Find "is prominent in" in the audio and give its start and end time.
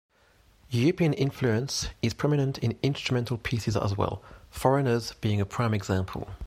2.01-2.75